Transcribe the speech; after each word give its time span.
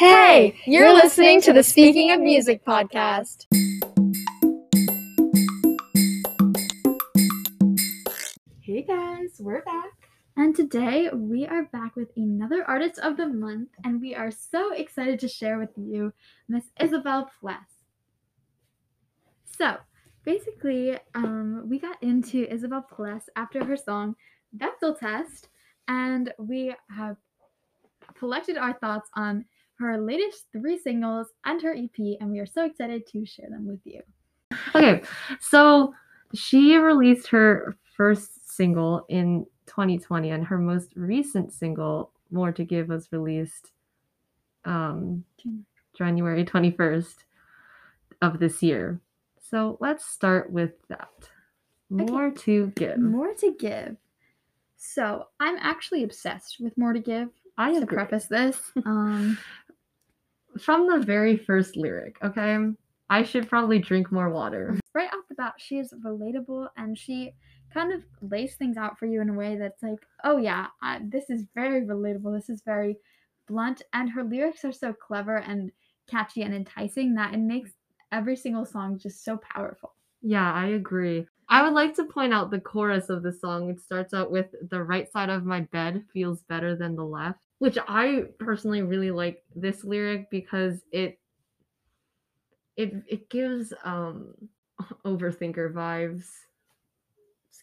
Hey, 0.00 0.54
you're 0.64 0.94
listening 0.94 1.42
to 1.42 1.52
the 1.52 1.62
Speaking 1.62 2.10
of 2.10 2.20
Music 2.20 2.64
podcast. 2.64 3.44
Hey 8.62 8.80
guys, 8.80 9.36
we're 9.40 9.62
back. 9.62 9.90
And 10.38 10.56
today 10.56 11.10
we 11.12 11.46
are 11.46 11.64
back 11.64 11.96
with 11.96 12.08
another 12.16 12.64
artist 12.64 12.98
of 13.00 13.18
the 13.18 13.26
month, 13.26 13.68
and 13.84 14.00
we 14.00 14.14
are 14.14 14.30
so 14.30 14.72
excited 14.72 15.20
to 15.20 15.28
share 15.28 15.58
with 15.58 15.68
you 15.76 16.14
Miss 16.48 16.64
Isabel 16.80 17.30
Pless. 17.38 17.68
So, 19.44 19.76
basically, 20.24 20.96
um, 21.14 21.66
we 21.68 21.78
got 21.78 22.02
into 22.02 22.50
Isabel 22.50 22.80
Pless 22.90 23.28
after 23.36 23.62
her 23.62 23.76
song 23.76 24.16
Bechdel 24.56 24.98
Test, 24.98 25.50
and 25.88 26.32
we 26.38 26.74
have 26.88 27.18
collected 28.18 28.56
our 28.56 28.72
thoughts 28.72 29.10
on 29.14 29.44
her 29.80 29.98
latest 29.98 30.44
three 30.52 30.78
singles 30.78 31.28
and 31.44 31.60
her 31.62 31.74
EP, 31.74 32.16
and 32.20 32.30
we 32.30 32.38
are 32.38 32.46
so 32.46 32.64
excited 32.64 33.06
to 33.08 33.24
share 33.24 33.48
them 33.48 33.66
with 33.66 33.80
you. 33.84 34.02
Okay, 34.74 35.02
so 35.40 35.94
she 36.34 36.76
released 36.76 37.28
her 37.28 37.76
first 37.96 38.54
single 38.54 39.06
in 39.08 39.46
2020, 39.66 40.30
and 40.30 40.44
her 40.44 40.58
most 40.58 40.92
recent 40.94 41.52
single, 41.52 42.12
More 42.30 42.52
to 42.52 42.64
Give, 42.64 42.88
was 42.88 43.08
released 43.10 43.72
um, 44.64 45.24
January 45.96 46.44
21st 46.44 47.14
of 48.20 48.38
this 48.38 48.62
year. 48.62 49.00
So 49.50 49.78
let's 49.80 50.04
start 50.04 50.52
with 50.52 50.72
that. 50.88 51.08
More 51.88 52.26
okay. 52.26 52.42
to 52.42 52.72
give. 52.76 52.98
More 52.98 53.34
to 53.34 53.56
give. 53.58 53.96
So 54.76 55.26
I'm 55.40 55.56
actually 55.58 56.04
obsessed 56.04 56.58
with 56.60 56.76
More 56.76 56.92
to 56.92 57.00
Give. 57.00 57.28
I 57.58 57.70
have 57.72 57.80
to 57.80 57.86
preface 57.86 58.26
this. 58.26 58.58
Um, 58.86 59.36
from 60.60 60.88
the 60.88 61.04
very 61.04 61.36
first 61.36 61.76
lyric, 61.76 62.16
okay? 62.22 62.58
I 63.08 63.24
should 63.24 63.48
probably 63.48 63.78
drink 63.78 64.12
more 64.12 64.30
water. 64.30 64.68
Mm-hmm. 64.68 64.78
Right 64.94 65.12
off 65.12 65.28
the 65.28 65.34
bat, 65.34 65.54
she 65.58 65.78
is 65.78 65.92
relatable 66.04 66.68
and 66.76 66.96
she 66.96 67.32
kind 67.72 67.92
of 67.92 68.02
lays 68.22 68.54
things 68.54 68.76
out 68.76 68.98
for 68.98 69.06
you 69.06 69.20
in 69.20 69.28
a 69.28 69.34
way 69.34 69.56
that's 69.56 69.82
like, 69.82 69.98
oh 70.24 70.38
yeah, 70.38 70.66
I, 70.82 71.00
this 71.04 71.28
is 71.28 71.44
very 71.54 71.82
relatable. 71.82 72.36
This 72.36 72.48
is 72.48 72.62
very 72.64 72.96
blunt. 73.48 73.82
And 73.92 74.10
her 74.10 74.24
lyrics 74.24 74.64
are 74.64 74.72
so 74.72 74.92
clever 74.92 75.38
and 75.38 75.70
catchy 76.08 76.42
and 76.42 76.54
enticing 76.54 77.14
that 77.14 77.34
it 77.34 77.40
makes 77.40 77.70
every 78.12 78.36
single 78.36 78.64
song 78.64 78.98
just 78.98 79.24
so 79.24 79.38
powerful. 79.38 79.94
Yeah, 80.22 80.52
I 80.52 80.68
agree. 80.68 81.26
I 81.48 81.62
would 81.62 81.72
like 81.72 81.94
to 81.96 82.04
point 82.04 82.32
out 82.32 82.50
the 82.50 82.60
chorus 82.60 83.08
of 83.08 83.22
the 83.22 83.32
song. 83.32 83.70
It 83.70 83.80
starts 83.80 84.14
out 84.14 84.30
with 84.30 84.46
the 84.70 84.82
right 84.82 85.10
side 85.10 85.30
of 85.30 85.44
my 85.44 85.62
bed 85.72 86.04
feels 86.12 86.42
better 86.42 86.76
than 86.76 86.94
the 86.94 87.04
left 87.04 87.40
which 87.60 87.76
I 87.86 88.24
personally 88.38 88.80
really 88.82 89.10
like 89.10 89.44
this 89.54 89.84
lyric 89.84 90.30
because 90.30 90.80
it 90.90 91.18
it 92.76 92.94
it 93.06 93.28
gives 93.28 93.72
um 93.84 94.34
overthinker 95.04 95.72
vibes 95.72 96.24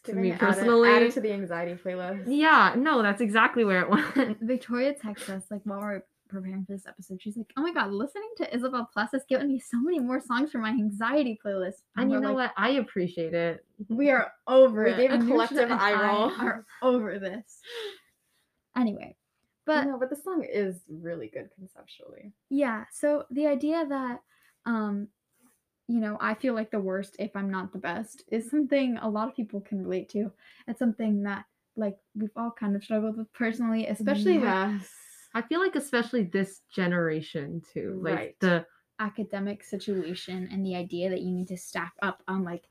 to 0.04 0.14
me 0.14 0.32
personally. 0.32 0.88
Add 0.88 1.02
it, 1.02 1.14
to 1.14 1.20
the 1.20 1.32
anxiety 1.32 1.74
playlist. 1.74 2.24
Yeah, 2.28 2.74
no, 2.76 3.02
that's 3.02 3.20
exactly 3.20 3.64
where 3.64 3.82
it 3.82 3.90
went. 3.90 4.38
Victoria 4.40 4.94
texted 4.94 5.30
us 5.30 5.46
like 5.50 5.62
while 5.64 5.80
we're 5.80 6.02
preparing 6.28 6.64
for 6.64 6.74
this 6.74 6.86
episode. 6.86 7.20
She's 7.20 7.36
like, 7.36 7.52
"Oh 7.56 7.62
my 7.62 7.72
god, 7.72 7.90
listening 7.90 8.30
to 8.36 8.54
Isabel 8.54 8.88
Pless 8.92 9.10
has 9.12 9.24
given 9.28 9.48
me 9.48 9.58
so 9.58 9.80
many 9.80 9.98
more 9.98 10.20
songs 10.20 10.52
for 10.52 10.58
my 10.58 10.70
anxiety 10.70 11.40
playlist." 11.44 11.82
And, 11.96 12.04
and 12.04 12.12
you 12.12 12.20
know 12.20 12.34
like, 12.34 12.50
what? 12.50 12.52
I 12.56 12.70
appreciate 12.70 13.34
it. 13.34 13.64
We 13.88 14.10
are 14.10 14.30
over 14.46 14.84
we 14.84 14.90
it. 14.92 14.96
We 14.96 15.08
gave 15.08 15.20
a 15.20 15.26
collective 15.26 15.72
eye 15.72 16.00
roll. 16.00 16.30
Are 16.38 16.64
over 16.82 17.18
this. 17.18 17.60
Anyway, 18.76 19.16
but 19.68 19.84
no, 19.84 19.98
but 19.98 20.08
the 20.08 20.16
song 20.16 20.44
is 20.50 20.80
really 20.88 21.28
good 21.28 21.50
conceptually. 21.54 22.32
Yeah. 22.48 22.84
So 22.90 23.24
the 23.30 23.46
idea 23.46 23.86
that 23.86 24.20
um 24.66 25.08
you 25.90 26.00
know, 26.00 26.18
I 26.20 26.34
feel 26.34 26.54
like 26.54 26.70
the 26.70 26.80
worst 26.80 27.16
if 27.18 27.34
I'm 27.36 27.50
not 27.50 27.72
the 27.72 27.78
best 27.78 28.24
is 28.32 28.50
something 28.50 28.98
a 28.98 29.08
lot 29.08 29.28
of 29.28 29.36
people 29.36 29.60
can 29.60 29.82
relate 29.82 30.08
to. 30.10 30.32
It's 30.66 30.78
something 30.78 31.22
that 31.22 31.44
like 31.76 31.96
we've 32.14 32.36
all 32.36 32.50
kind 32.50 32.74
of 32.74 32.82
struggled 32.82 33.16
with 33.16 33.32
personally, 33.32 33.86
especially 33.86 34.34
yes. 34.34 34.80
with 34.80 34.90
I 35.34 35.42
feel 35.42 35.60
like 35.60 35.76
especially 35.76 36.24
this 36.24 36.62
generation 36.74 37.62
too. 37.72 38.00
Like 38.02 38.16
right. 38.16 38.40
the 38.40 38.66
academic 39.00 39.62
situation 39.62 40.48
and 40.50 40.64
the 40.64 40.76
idea 40.76 41.10
that 41.10 41.20
you 41.20 41.30
need 41.30 41.48
to 41.48 41.56
stack 41.56 41.92
up 42.02 42.22
on 42.26 42.42
like 42.42 42.64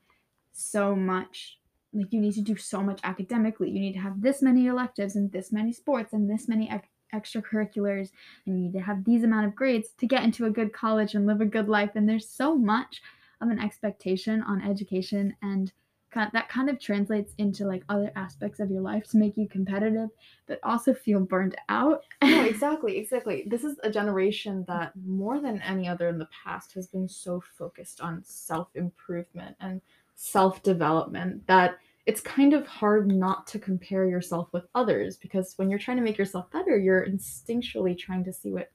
so 0.52 0.96
much 0.96 1.57
like 1.92 2.12
you 2.12 2.20
need 2.20 2.34
to 2.34 2.42
do 2.42 2.56
so 2.56 2.82
much 2.82 3.00
academically. 3.04 3.70
You 3.70 3.80
need 3.80 3.94
to 3.94 4.00
have 4.00 4.20
this 4.20 4.42
many 4.42 4.66
electives 4.66 5.16
and 5.16 5.30
this 5.32 5.52
many 5.52 5.72
sports 5.72 6.12
and 6.12 6.28
this 6.28 6.48
many 6.48 6.70
ec- 6.70 6.90
extracurriculars. 7.14 8.10
And 8.46 8.56
you 8.56 8.64
need 8.64 8.72
to 8.74 8.80
have 8.80 9.04
these 9.04 9.24
amount 9.24 9.46
of 9.46 9.54
grades 9.54 9.90
to 9.98 10.06
get 10.06 10.22
into 10.22 10.46
a 10.46 10.50
good 10.50 10.72
college 10.72 11.14
and 11.14 11.26
live 11.26 11.40
a 11.40 11.46
good 11.46 11.68
life. 11.68 11.90
And 11.94 12.08
there's 12.08 12.28
so 12.28 12.56
much 12.56 13.02
of 13.40 13.48
an 13.48 13.58
expectation 13.58 14.42
on 14.42 14.62
education 14.62 15.34
and 15.42 15.72
kind 16.10 16.26
of, 16.26 16.32
that 16.32 16.48
kind 16.48 16.70
of 16.70 16.80
translates 16.80 17.34
into 17.38 17.66
like 17.66 17.84
other 17.88 18.10
aspects 18.16 18.60
of 18.60 18.70
your 18.70 18.80
life 18.80 19.08
to 19.10 19.18
make 19.18 19.36
you 19.36 19.46
competitive 19.48 20.08
but 20.46 20.58
also 20.62 20.94
feel 20.94 21.20
burned 21.20 21.56
out. 21.68 22.04
No 22.22 22.44
exactly 22.44 22.98
exactly. 22.98 23.44
This 23.46 23.64
is 23.64 23.78
a 23.82 23.90
generation 23.90 24.64
that 24.68 24.92
more 25.06 25.40
than 25.40 25.62
any 25.62 25.88
other 25.88 26.08
in 26.08 26.18
the 26.18 26.28
past 26.44 26.72
has 26.74 26.86
been 26.86 27.08
so 27.08 27.42
focused 27.58 28.00
on 28.00 28.22
self-improvement 28.24 29.56
and 29.60 29.80
self-development 30.20 31.46
that 31.46 31.78
it's 32.04 32.20
kind 32.20 32.52
of 32.52 32.66
hard 32.66 33.06
not 33.06 33.46
to 33.46 33.56
compare 33.56 34.04
yourself 34.04 34.48
with 34.52 34.64
others 34.74 35.16
because 35.16 35.52
when 35.56 35.70
you're 35.70 35.78
trying 35.78 35.96
to 35.96 36.02
make 36.02 36.18
yourself 36.18 36.50
better 36.50 36.76
you're 36.76 37.06
instinctually 37.06 37.96
trying 37.96 38.24
to 38.24 38.32
see 38.32 38.50
what 38.50 38.68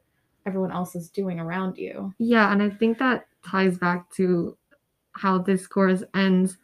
everyone 0.46 0.72
else 0.72 0.96
is 0.96 1.10
doing 1.10 1.42
around 1.42 1.78
you. 1.78 2.14
Yeah 2.18 2.50
and 2.54 2.64
i 2.64 2.70
think 2.70 2.98
that 3.00 3.28
ties 3.46 3.78
back 3.78 4.10
to 4.12 4.58
how 5.12 5.38
this 5.38 5.68
course 5.68 6.02
ends. 6.16 6.58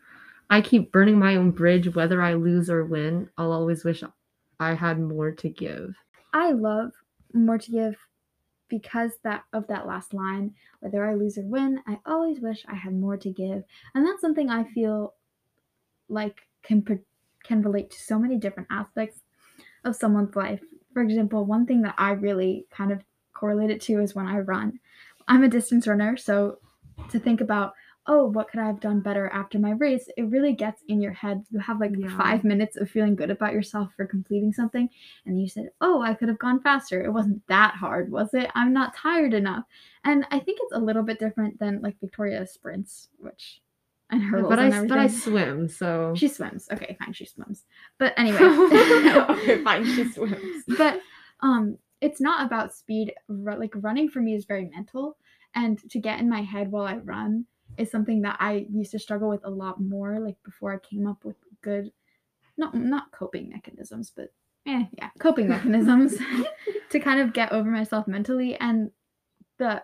I 0.50 0.62
keep 0.62 0.94
burning 0.94 1.20
my 1.20 1.36
own 1.36 1.52
bridge 1.52 1.94
whether 1.94 2.22
i 2.22 2.34
lose 2.34 2.70
or 2.70 2.86
win. 2.86 3.30
I'll 3.38 3.52
always 3.52 3.84
wish 3.84 4.02
i 4.62 4.74
had 4.74 4.98
more 4.98 5.32
to 5.32 5.50
give. 5.50 5.94
I 6.34 6.52
love 6.52 6.94
more 7.34 7.58
to 7.58 7.72
give 7.72 7.98
because 8.70 9.12
that 9.24 9.44
of 9.54 9.68
that 9.68 9.88
last 9.88 10.14
line 10.14 10.54
whether 10.80 11.06
i 11.06 11.14
lose 11.14 11.38
or 11.38 11.46
win 11.46 11.80
i 11.88 11.98
always 12.06 12.40
wish 12.40 12.66
i 12.68 12.76
had 12.76 12.94
more 12.94 13.18
to 13.18 13.30
give. 13.32 13.64
And 13.96 14.06
that's 14.06 14.22
something 14.22 14.50
i 14.50 14.64
feel 14.64 15.14
like 16.08 16.38
can 16.64 16.86
can 17.44 17.62
relate 17.62 17.92
to 17.92 18.00
so 18.00 18.20
many 18.20 18.38
different 18.38 18.70
aspects 18.72 19.22
of 19.86 19.96
someone's 19.96 20.36
life. 20.36 20.62
For 20.94 21.02
example 21.02 21.46
one 21.46 21.66
thing 21.66 21.82
that 21.84 21.96
i 21.98 22.12
really 22.12 22.66
kind 22.72 22.92
of 22.92 23.02
correlate 23.34 23.70
it 23.70 23.82
to 23.82 24.00
is 24.00 24.16
when 24.16 24.28
i 24.28 24.40
run. 24.40 24.80
I'm 25.28 25.44
a 25.44 25.50
distance 25.50 25.88
runner 25.88 26.18
so 26.18 26.60
to 27.10 27.20
think 27.20 27.42
about 27.42 27.74
oh, 28.10 28.26
what 28.26 28.50
could 28.50 28.60
I 28.60 28.66
have 28.66 28.80
done 28.80 29.02
better 29.02 29.30
after 29.30 29.60
my 29.60 29.72
race? 29.72 30.10
It 30.18 30.24
really 30.24 30.54
gets 30.54 30.82
in 30.88 31.00
your 31.00 31.12
head. 31.14 31.46
You 31.52 31.60
have 31.60 31.80
like 31.80 31.92
yeah. 31.96 32.18
five 32.18 32.44
minutes 32.44 32.76
of 32.76 32.90
feeling 32.90 33.16
good 33.16 33.30
about 33.30 33.54
yourself 33.54 33.90
for 33.96 34.08
completing 34.08 34.52
something. 34.52 34.90
And 35.28 35.40
you 35.40 35.48
said, 35.48 35.70
oh, 35.80 36.02
I 36.02 36.16
could 36.16 36.28
have 36.28 36.40
gone 36.40 36.60
faster. 36.60 37.04
It 37.04 37.14
wasn't 37.14 37.46
that 37.48 37.76
hard, 37.76 38.12
was 38.12 38.34
it? 38.34 38.50
I'm 38.56 38.74
not 38.74 38.96
tired 38.96 39.36
enough. 39.36 39.64
And 40.04 40.26
I 40.32 40.40
think 40.40 40.58
it's 40.60 40.74
a 40.74 40.80
little 40.80 41.04
bit 41.04 41.20
different 41.20 41.60
than 41.60 41.82
like 41.82 42.00
Victoria 42.02 42.48
sprints, 42.48 43.10
which 43.20 43.62
and 44.10 44.24
her 44.24 44.42
but 44.42 44.58
I 44.58 44.88
but 44.88 44.98
I 44.98 45.06
swim 45.06 45.68
so 45.68 46.16
she 46.18 46.28
swims 46.28 46.68
okay 46.72 46.98
fine 46.98 47.14
she 47.14 47.26
swims 47.26 47.66
but 48.00 48.12
anyway 48.18 48.40
okay 48.40 49.64
fine 49.64 49.86
she 49.86 50.04
swims 50.12 50.64
but 50.80 51.00
um 51.42 51.78
it's 52.02 52.20
not 52.20 52.44
about 52.44 52.74
speed 52.74 53.14
like 53.28 53.72
running 53.76 54.10
for 54.10 54.20
me 54.20 54.34
is 54.34 54.46
very 54.46 54.66
mental 54.74 55.16
and 55.54 55.78
to 55.92 56.00
get 56.00 56.20
in 56.20 56.28
my 56.28 56.42
head 56.42 56.72
while 56.72 56.86
I 56.86 56.96
run 56.96 57.46
is 57.80 57.90
something 57.90 58.22
that 58.24 58.38
I 58.40 58.66
used 58.70 58.92
to 58.92 59.00
struggle 59.00 59.30
with 59.30 59.46
a 59.46 59.50
lot 59.50 59.82
more, 59.82 60.20
like 60.20 60.38
before 60.44 60.74
I 60.74 60.78
came 60.78 61.08
up 61.08 61.24
with 61.24 61.38
good, 61.62 61.92
not 62.58 62.76
not 62.76 63.12
coping 63.12 63.50
mechanisms, 63.50 64.12
but 64.16 64.34
eh, 64.68 64.86
yeah, 64.98 65.10
coping 65.20 65.48
mechanisms 65.56 66.18
to 66.90 67.00
kind 67.00 67.20
of 67.20 67.34
get 67.34 67.52
over 67.52 67.70
myself 67.70 68.08
mentally. 68.08 68.56
And 68.56 68.92
the 69.58 69.84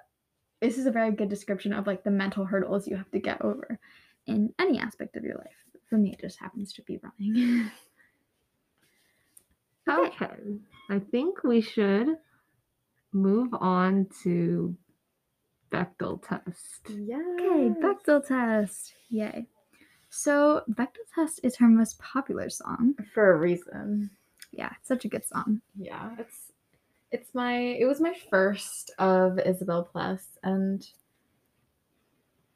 this 0.62 0.78
is 0.78 0.86
a 0.86 0.92
very 0.92 1.12
good 1.12 1.30
description 1.30 1.74
of 1.74 1.88
like 1.88 2.04
the 2.04 2.12
mental 2.12 2.46
hurdles 2.46 2.88
you 2.88 2.96
have 2.96 3.12
to 3.12 3.20
get 3.20 3.42
over 3.42 3.80
in 4.28 4.54
any 4.60 4.80
aspect 4.80 5.16
of 5.16 5.24
your 5.24 5.36
life. 5.36 5.64
For 5.90 5.98
me, 5.98 6.12
it 6.12 6.20
just 6.20 6.40
happens 6.40 6.74
to 6.74 6.82
be 6.82 7.00
running. 7.02 7.70
okay. 9.88 10.16
okay. 10.26 10.34
I 10.90 11.00
think 11.00 11.44
we 11.44 11.62
should 11.62 12.18
move 13.14 13.54
on 13.54 14.08
to 14.24 14.76
Bechdel 15.76 16.22
test. 16.26 16.90
Yeah. 16.90 17.22
Okay, 17.40 17.70
Bechdel 17.82 18.26
test. 18.26 18.94
Yay. 19.10 19.46
So 20.10 20.62
Bechdel 20.70 21.06
test 21.14 21.42
is 21.44 21.56
her 21.58 21.68
most 21.68 22.00
popular 22.00 22.50
song. 22.50 22.96
For 23.14 23.34
a 23.34 23.38
reason. 23.38 24.10
Yeah, 24.52 24.70
it's 24.80 24.88
such 24.88 25.06
a 25.06 25.10
good 25.10 25.26
song. 25.26 25.62
Yeah, 25.78 26.12
it's 26.18 26.52
it's 27.12 27.34
my 27.34 27.58
it 27.58 27.86
was 27.86 28.00
my 28.00 28.16
first 28.30 28.92
of 29.00 29.40
Isabel 29.40 29.84
Pless 29.84 30.38
and 30.44 30.88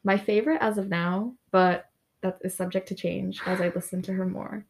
my 0.04 0.18
favorite 0.18 0.62
as 0.62 0.78
of 0.78 0.88
now, 0.88 1.34
but 1.52 1.90
that 2.22 2.38
is 2.42 2.56
subject 2.56 2.88
to 2.88 2.96
change 2.96 3.42
as 3.46 3.60
I 3.60 3.72
listen 3.76 4.02
to 4.04 4.14
her 4.14 4.26
more. 4.26 4.66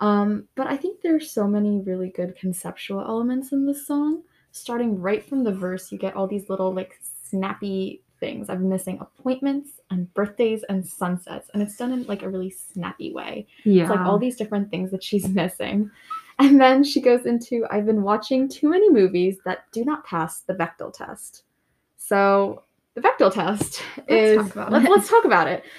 Um, 0.00 0.48
but 0.56 0.66
I 0.66 0.76
think 0.76 1.00
there's 1.00 1.30
so 1.30 1.46
many 1.46 1.80
really 1.80 2.10
good 2.10 2.34
conceptual 2.36 3.00
elements 3.00 3.52
in 3.52 3.66
this 3.66 3.86
song 3.86 4.24
starting 4.52 5.00
right 5.00 5.24
from 5.24 5.42
the 5.42 5.52
verse, 5.52 5.90
you 5.90 5.98
get 5.98 6.14
all 6.14 6.26
these 6.26 6.48
little 6.48 6.72
like 6.72 7.00
snappy 7.32 8.02
things. 8.20 8.48
I'm 8.50 8.68
missing 8.68 8.98
appointments 9.00 9.80
and 9.90 10.12
birthdays 10.14 10.62
and 10.68 10.86
sunsets, 10.86 11.50
and 11.52 11.62
it's 11.62 11.76
done 11.76 11.92
in 11.92 12.04
like 12.04 12.22
a 12.22 12.28
really 12.28 12.50
snappy 12.50 13.12
way. 13.12 13.46
Yeah. 13.64 13.82
It's 13.82 13.90
like 13.90 14.00
all 14.00 14.18
these 14.18 14.36
different 14.36 14.70
things 14.70 14.90
that 14.90 15.02
she's 15.02 15.28
missing. 15.40 15.90
And 16.38 16.60
then 16.60 16.84
she 16.84 17.00
goes 17.00 17.26
into 17.26 17.66
I've 17.70 17.86
been 17.86 18.02
watching 18.02 18.48
too 18.48 18.68
many 18.68 18.90
movies 18.90 19.38
that 19.44 19.70
do 19.72 19.84
not 19.84 20.04
pass 20.04 20.40
the 20.40 20.54
Bechdel 20.54 20.92
test. 20.92 21.44
So 21.96 22.62
the 22.94 23.00
Bechdel 23.00 23.32
test 23.32 23.82
is 24.08 24.38
talk 24.38 24.52
about 24.52 24.72
let's, 24.72 24.86
it. 24.86 24.90
let's 24.90 25.08
talk 25.08 25.24
about 25.24 25.48
it. 25.48 25.64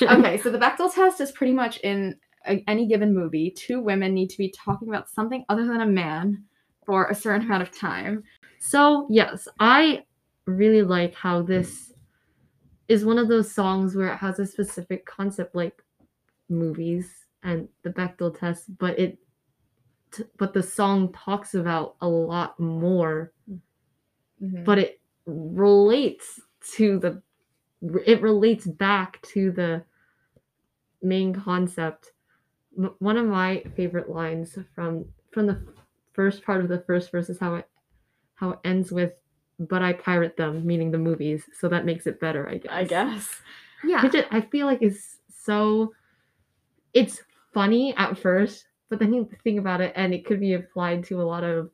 Okay, 0.00 0.38
so 0.38 0.48
the 0.48 0.58
Bechdel 0.58 0.92
test 0.92 1.20
is 1.20 1.32
pretty 1.32 1.52
much 1.52 1.76
in 1.80 2.16
a, 2.46 2.64
any 2.66 2.86
given 2.86 3.14
movie, 3.14 3.50
two 3.50 3.78
women 3.78 4.14
need 4.14 4.30
to 4.30 4.38
be 4.38 4.50
talking 4.50 4.88
about 4.88 5.10
something 5.10 5.44
other 5.50 5.66
than 5.66 5.82
a 5.82 5.86
man 5.86 6.42
for 6.86 7.08
a 7.08 7.14
certain 7.14 7.42
amount 7.42 7.62
of 7.62 7.76
time. 7.78 8.22
So, 8.58 9.06
yes, 9.10 9.48
I 9.60 10.04
really 10.46 10.82
like 10.82 11.14
how 11.14 11.42
this 11.42 11.92
is 12.88 13.04
one 13.04 13.18
of 13.18 13.28
those 13.28 13.50
songs 13.50 13.94
where 13.94 14.12
it 14.12 14.16
has 14.16 14.38
a 14.38 14.46
specific 14.46 15.06
concept 15.06 15.54
like 15.54 15.82
movies 16.48 17.26
and 17.42 17.68
the 17.82 17.90
Bechdel 17.90 18.38
test, 18.38 18.76
but 18.78 18.98
it 18.98 19.18
t- 20.12 20.24
but 20.38 20.52
the 20.52 20.62
song 20.62 21.12
talks 21.12 21.54
about 21.54 21.96
a 22.00 22.08
lot 22.08 22.58
more, 22.60 23.32
mm-hmm. 24.42 24.64
but 24.64 24.78
it 24.78 25.00
relates 25.26 26.40
to 26.74 26.98
the 26.98 27.22
it 28.06 28.22
relates 28.22 28.66
back 28.66 29.20
to 29.22 29.50
the 29.50 29.84
main 31.02 31.34
concept. 31.34 32.12
M- 32.78 32.94
One 32.98 33.16
of 33.16 33.26
my 33.26 33.64
favorite 33.76 34.10
lines 34.10 34.56
from 34.74 35.06
from 35.30 35.46
the 35.46 35.66
first 36.12 36.44
part 36.44 36.60
of 36.60 36.68
the 36.68 36.80
first 36.80 37.10
verse 37.10 37.28
is 37.28 37.40
how 37.40 37.56
it 37.56 37.68
how 38.34 38.50
it 38.50 38.58
ends 38.64 38.92
with 38.92 39.12
but 39.58 39.82
I 39.82 39.92
pirate 39.92 40.36
them, 40.36 40.66
meaning 40.66 40.90
the 40.90 40.98
movies, 40.98 41.44
so 41.58 41.68
that 41.68 41.84
makes 41.84 42.06
it 42.06 42.20
better, 42.20 42.48
I 42.48 42.58
guess. 42.58 42.72
I 42.72 42.84
guess. 42.84 43.28
Yeah. 43.84 44.02
Which 44.02 44.14
it, 44.14 44.26
I 44.30 44.40
feel 44.40 44.66
like 44.66 44.82
is 44.82 45.16
so 45.44 45.92
it's 46.94 47.20
funny 47.52 47.94
at 47.96 48.18
first, 48.18 48.66
but 48.88 48.98
then 48.98 49.12
you 49.12 49.28
think 49.42 49.58
about 49.58 49.80
it 49.80 49.92
and 49.96 50.12
it 50.14 50.24
could 50.24 50.40
be 50.40 50.54
applied 50.54 51.04
to 51.04 51.20
a 51.20 51.24
lot 51.24 51.42
of 51.44 51.70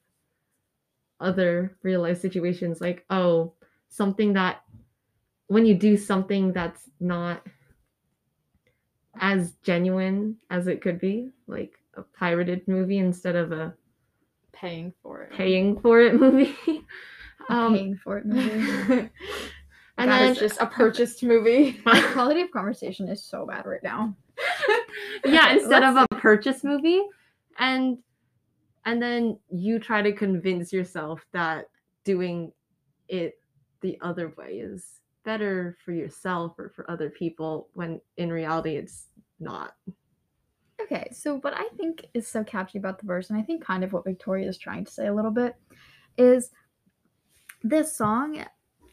other 1.20 1.76
real 1.82 2.00
life 2.02 2.20
situations 2.20 2.80
like 2.80 3.04
oh, 3.10 3.52
something 3.88 4.32
that 4.34 4.62
when 5.48 5.66
you 5.66 5.74
do 5.74 5.96
something 5.96 6.52
that's 6.52 6.88
not 7.00 7.42
as 9.20 9.52
genuine 9.62 10.36
as 10.50 10.66
it 10.68 10.80
could 10.80 11.00
be, 11.00 11.30
like 11.46 11.72
a 11.94 12.02
pirated 12.02 12.66
movie 12.68 12.98
instead 12.98 13.34
of 13.36 13.52
a 13.52 13.74
Paying 14.52 14.92
for 15.02 15.22
it. 15.22 15.32
paying 15.32 15.78
for 15.80 16.00
it 16.00 16.14
movie. 16.20 16.54
Um, 17.48 17.74
paying 17.74 17.96
for 17.96 18.18
it 18.18 18.26
movie. 18.26 18.50
and 18.90 19.10
and 19.98 20.10
then 20.10 20.30
it's 20.30 20.40
just 20.40 20.60
a 20.60 20.66
purchased 20.66 21.22
movie. 21.22 21.80
My 21.84 22.00
quality 22.12 22.40
of 22.42 22.50
conversation 22.50 23.08
is 23.08 23.24
so 23.24 23.46
bad 23.46 23.66
right 23.66 23.82
now. 23.82 24.14
yeah, 25.24 25.52
instead 25.52 25.82
of 25.82 25.94
let's 25.94 26.06
a 26.12 26.16
purchase 26.16 26.62
movie, 26.62 27.02
and 27.58 27.98
and 28.84 29.02
then 29.02 29.38
you 29.50 29.78
try 29.78 30.02
to 30.02 30.12
convince 30.12 30.72
yourself 30.72 31.26
that 31.32 31.66
doing 32.04 32.52
it 33.08 33.40
the 33.80 33.98
other 34.00 34.32
way 34.36 34.54
is 34.54 35.00
better 35.24 35.76
for 35.84 35.92
yourself 35.92 36.58
or 36.58 36.70
for 36.70 36.90
other 36.90 37.10
people 37.10 37.68
when 37.74 38.00
in 38.16 38.32
reality 38.32 38.76
it's 38.76 39.08
not. 39.40 39.74
Okay, 40.80 41.08
so 41.12 41.38
what 41.40 41.54
I 41.54 41.68
think 41.76 42.06
is 42.14 42.28
so 42.28 42.44
catchy 42.44 42.78
about 42.78 43.00
the 43.00 43.06
verse, 43.06 43.30
and 43.30 43.38
I 43.38 43.42
think 43.42 43.64
kind 43.64 43.82
of 43.82 43.92
what 43.92 44.04
Victoria 44.04 44.48
is 44.48 44.58
trying 44.58 44.84
to 44.84 44.92
say 44.92 45.08
a 45.08 45.14
little 45.14 45.32
bit, 45.32 45.56
is 46.16 46.50
this 47.62 47.94
song 47.96 48.44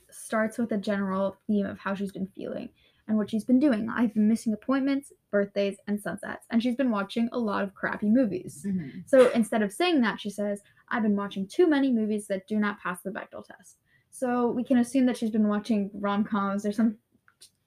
starts 0.09 0.57
with 0.57 0.71
a 0.71 0.77
general 0.77 1.37
theme 1.47 1.65
of 1.65 1.77
how 1.79 1.93
she's 1.93 2.11
been 2.11 2.27
feeling 2.27 2.69
and 3.07 3.17
what 3.17 3.29
she's 3.29 3.43
been 3.43 3.59
doing. 3.59 3.87
I've 3.89 4.13
been 4.13 4.27
missing 4.27 4.53
appointments, 4.53 5.11
birthdays, 5.29 5.77
and 5.87 5.99
sunsets, 6.01 6.45
and 6.49 6.63
she's 6.63 6.75
been 6.75 6.89
watching 6.89 7.29
a 7.33 7.37
lot 7.37 7.63
of 7.63 7.73
crappy 7.75 8.07
movies. 8.09 8.65
So 9.05 9.29
instead 9.31 9.61
of 9.61 9.71
saying 9.71 10.01
that, 10.01 10.19
she 10.19 10.29
says, 10.29 10.61
I've 10.89 11.03
been 11.03 11.15
watching 11.15 11.47
too 11.47 11.67
many 11.67 11.91
movies 11.91 12.27
that 12.27 12.47
do 12.47 12.57
not 12.57 12.79
pass 12.81 13.01
the 13.01 13.11
Bechdel 13.11 13.45
test. 13.45 13.77
So 14.09 14.49
we 14.49 14.63
can 14.63 14.77
assume 14.77 15.05
that 15.07 15.17
she's 15.17 15.29
been 15.29 15.47
watching 15.47 15.91
rom 15.93 16.23
coms 16.23 16.65
or 16.65 16.71
some 16.71 16.97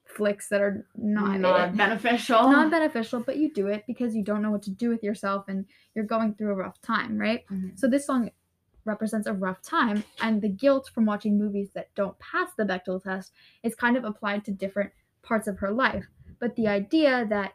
flicks 0.05 0.49
that 0.49 0.61
are 0.61 0.87
not, 0.97 1.39
Not 1.39 1.77
beneficial. 1.77 2.51
not 2.51 2.71
beneficial, 2.71 3.21
but 3.21 3.37
you 3.37 3.53
do 3.53 3.67
it 3.69 3.85
because 3.87 4.17
you 4.17 4.25
don't 4.25 4.43
know 4.43 4.51
what 4.51 4.63
to 4.63 4.71
do 4.71 4.89
with 4.89 5.03
yourself 5.05 5.45
and 5.49 5.67
you're 5.95 6.05
going 6.07 6.35
through 6.35 6.51
a 6.53 6.55
rough 6.57 6.81
time, 6.81 7.19
right? 7.19 7.45
Mhm. 7.53 7.79
So 7.79 7.87
this 7.87 8.07
song 8.07 8.31
represents 8.89 9.27
a 9.29 9.33
rough 9.33 9.63
time, 9.63 10.03
and 10.21 10.43
the 10.43 10.49
guilt 10.49 10.91
from 10.93 11.07
watching 11.07 11.39
movies 11.39 11.69
that 11.75 11.95
don't 11.95 12.19
pass 12.19 12.51
the 12.57 12.65
Bechdel 12.65 13.03
test 13.03 13.33
is 13.63 13.75
kind 13.75 13.97
of 13.97 14.05
applied 14.05 14.45
to 14.47 14.51
different 14.53 14.91
parts 15.23 15.47
of 15.47 15.59
her 15.59 15.71
life. 15.71 16.07
But 16.41 16.57
the 16.57 16.67
idea 16.69 17.27
that 17.29 17.53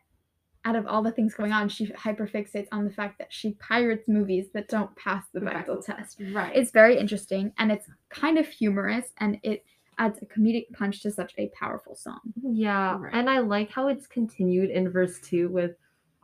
out 0.65 0.75
of 0.77 0.87
all 0.87 1.01
the 1.03 1.11
things 1.11 1.33
going 1.33 1.51
on, 1.51 1.67
she 1.67 1.87
hyperfixates 1.87 2.67
on 2.71 2.85
the 2.85 2.91
fact 2.93 3.17
that 3.19 3.33
she 3.33 3.53
pirates 3.55 4.07
movies 4.07 4.45
that 4.53 4.69
don't 4.69 4.95
pass 4.95 5.25
the 5.33 5.41
The 5.41 5.45
Bechdel 5.47 5.65
Bechdel 5.83 5.85
test. 5.85 6.21
Right. 6.31 6.55
It's 6.55 6.71
very 6.71 6.97
interesting 6.97 7.51
and 7.57 7.69
it's 7.71 7.87
kind 8.09 8.37
of 8.37 8.47
humorous 8.47 9.07
and 9.17 9.39
it 9.43 9.65
adds 9.97 10.19
a 10.21 10.25
comedic 10.25 10.65
punch 10.73 11.01
to 11.01 11.11
such 11.11 11.33
a 11.37 11.49
powerful 11.59 11.95
song. 11.95 12.19
Yeah, 12.41 12.97
Right. 12.97 13.13
and 13.13 13.29
I 13.29 13.39
like 13.39 13.71
how 13.71 13.89
it's 13.89 14.07
continued 14.07 14.69
in 14.69 14.89
verse 14.89 15.19
2 15.19 15.49
with 15.49 15.71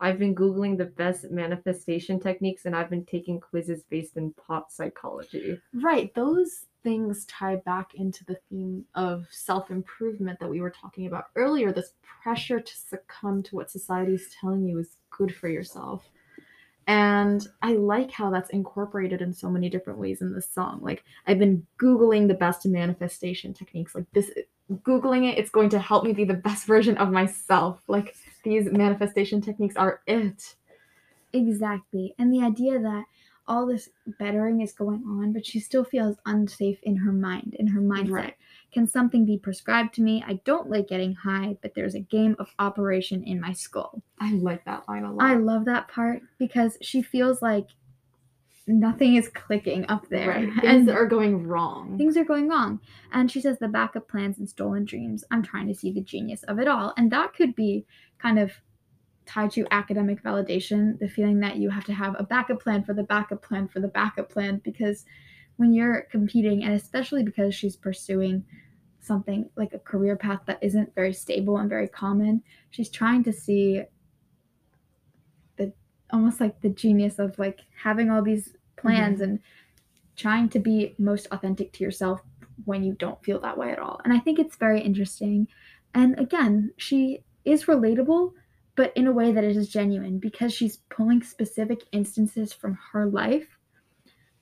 I've 0.00 0.18
been 0.18 0.34
googling 0.34 0.78
the 0.78 0.86
best 0.86 1.30
manifestation 1.30 2.18
techniques 2.18 2.64
and 2.64 2.74
I've 2.74 2.90
been 2.90 3.04
taking 3.04 3.38
quizzes 3.38 3.82
based 3.90 4.16
in 4.16 4.32
pop 4.32 4.70
psychology. 4.70 5.60
Right. 5.74 6.14
Those 6.14 6.66
things 6.82 7.26
tie 7.26 7.56
back 7.56 7.94
into 7.94 8.24
the 8.24 8.38
theme 8.48 8.84
of 8.94 9.26
self 9.30 9.70
improvement 9.70 10.40
that 10.40 10.48
we 10.48 10.60
were 10.60 10.70
talking 10.70 11.06
about 11.06 11.26
earlier 11.36 11.72
this 11.72 11.92
pressure 12.22 12.60
to 12.60 12.76
succumb 12.76 13.42
to 13.44 13.56
what 13.56 13.70
society 13.70 14.14
is 14.14 14.34
telling 14.40 14.66
you 14.66 14.78
is 14.78 14.96
good 15.10 15.34
for 15.34 15.48
yourself. 15.48 16.08
And 16.86 17.46
I 17.62 17.74
like 17.74 18.10
how 18.10 18.30
that's 18.30 18.50
incorporated 18.50 19.20
in 19.20 19.32
so 19.32 19.48
many 19.48 19.68
different 19.68 19.98
ways 19.98 20.22
in 20.22 20.34
this 20.34 20.50
song. 20.50 20.80
Like, 20.82 21.04
I've 21.26 21.38
been 21.38 21.64
Googling 21.80 22.26
the 22.26 22.34
best 22.34 22.66
manifestation 22.66 23.54
techniques. 23.54 23.94
Like, 23.94 24.06
this, 24.12 24.30
Googling 24.70 25.30
it, 25.30 25.38
it's 25.38 25.50
going 25.50 25.68
to 25.70 25.78
help 25.78 26.04
me 26.04 26.12
be 26.12 26.24
the 26.24 26.34
best 26.34 26.66
version 26.66 26.96
of 26.98 27.10
myself. 27.10 27.82
Like, 27.88 28.14
these 28.44 28.70
manifestation 28.70 29.40
techniques 29.40 29.76
are 29.76 30.00
it. 30.06 30.54
Exactly. 31.32 32.14
And 32.18 32.32
the 32.32 32.42
idea 32.42 32.78
that 32.80 33.04
all 33.46 33.66
this 33.66 33.88
bettering 34.18 34.60
is 34.60 34.72
going 34.72 35.02
on, 35.06 35.32
but 35.32 35.44
she 35.44 35.58
still 35.58 35.82
feels 35.82 36.16
unsafe 36.26 36.78
in 36.84 36.96
her 36.96 37.12
mind, 37.12 37.56
in 37.58 37.66
her 37.66 37.80
mindset. 37.80 38.10
Right. 38.10 38.36
Can 38.72 38.86
something 38.86 39.26
be 39.26 39.36
prescribed 39.36 39.92
to 39.94 40.02
me? 40.02 40.22
I 40.24 40.34
don't 40.44 40.70
like 40.70 40.86
getting 40.86 41.14
high, 41.14 41.56
but 41.60 41.74
there's 41.74 41.96
a 41.96 42.00
game 42.00 42.36
of 42.38 42.46
operation 42.60 43.24
in 43.24 43.40
my 43.40 43.52
skull. 43.52 44.00
I 44.20 44.34
like 44.34 44.64
that 44.66 44.88
line 44.88 45.02
a 45.02 45.12
lot. 45.12 45.24
I 45.24 45.34
love 45.34 45.64
that 45.64 45.88
part 45.88 46.22
because 46.38 46.78
she 46.80 47.02
feels 47.02 47.42
like 47.42 47.66
nothing 48.78 49.16
is 49.16 49.28
clicking 49.28 49.84
up 49.88 50.08
there. 50.08 50.28
Right. 50.28 50.48
And 50.64 50.86
Things 50.86 50.88
are 50.88 51.06
going 51.06 51.46
wrong. 51.46 51.98
things 51.98 52.16
are 52.16 52.24
going 52.24 52.48
wrong. 52.48 52.80
And 53.12 53.30
she 53.30 53.40
says 53.40 53.58
the 53.58 53.68
backup 53.68 54.08
plans 54.08 54.38
and 54.38 54.48
stolen 54.48 54.84
dreams. 54.84 55.24
I'm 55.30 55.42
trying 55.42 55.66
to 55.68 55.74
see 55.74 55.92
the 55.92 56.00
genius 56.00 56.42
of 56.44 56.58
it 56.58 56.68
all. 56.68 56.92
And 56.96 57.10
that 57.10 57.34
could 57.34 57.54
be 57.54 57.84
kind 58.18 58.38
of 58.38 58.52
tied 59.26 59.50
to 59.52 59.66
academic 59.70 60.22
validation, 60.22 60.98
the 60.98 61.08
feeling 61.08 61.40
that 61.40 61.56
you 61.56 61.70
have 61.70 61.84
to 61.84 61.92
have 61.94 62.16
a 62.18 62.22
backup 62.24 62.60
plan 62.60 62.82
for 62.82 62.94
the 62.94 63.02
backup 63.04 63.42
plan 63.42 63.68
for 63.68 63.80
the 63.80 63.88
backup 63.88 64.28
plan 64.28 64.60
because 64.64 65.04
when 65.56 65.72
you're 65.72 66.02
competing 66.10 66.64
and 66.64 66.72
especially 66.74 67.22
because 67.22 67.54
she's 67.54 67.76
pursuing 67.76 68.44
something 69.00 69.48
like 69.56 69.72
a 69.72 69.78
career 69.78 70.16
path 70.16 70.40
that 70.46 70.58
isn't 70.62 70.94
very 70.94 71.12
stable 71.12 71.58
and 71.58 71.68
very 71.68 71.86
common, 71.88 72.42
she's 72.70 72.90
trying 72.90 73.22
to 73.24 73.32
see 73.32 73.82
the 75.56 75.72
almost 76.12 76.40
like 76.40 76.60
the 76.60 76.68
genius 76.70 77.18
of 77.18 77.38
like 77.38 77.60
having 77.82 78.10
all 78.10 78.22
these 78.22 78.56
plans 78.80 79.20
mm-hmm. 79.20 79.30
and 79.30 79.40
trying 80.16 80.48
to 80.50 80.58
be 80.58 80.94
most 80.98 81.26
authentic 81.30 81.72
to 81.72 81.84
yourself 81.84 82.20
when 82.64 82.84
you 82.84 82.92
don't 82.94 83.22
feel 83.24 83.40
that 83.40 83.56
way 83.56 83.70
at 83.70 83.78
all. 83.78 84.00
And 84.04 84.12
I 84.12 84.18
think 84.18 84.38
it's 84.38 84.56
very 84.56 84.80
interesting. 84.80 85.48
And 85.94 86.18
again, 86.18 86.72
she 86.76 87.24
is 87.44 87.64
relatable, 87.64 88.32
but 88.76 88.92
in 88.96 89.06
a 89.06 89.12
way 89.12 89.32
that 89.32 89.44
it 89.44 89.56
is 89.56 89.68
genuine 89.68 90.18
because 90.18 90.52
she's 90.52 90.78
pulling 90.90 91.22
specific 91.22 91.80
instances 91.92 92.52
from 92.52 92.78
her 92.92 93.06
life 93.06 93.58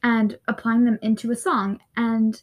and 0.02 0.38
applying 0.49 0.85
them 0.85 0.99
into 1.02 1.30
a 1.30 1.37
song. 1.37 1.80
And 1.97 2.40